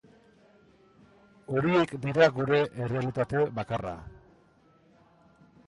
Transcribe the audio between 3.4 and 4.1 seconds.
bakarra.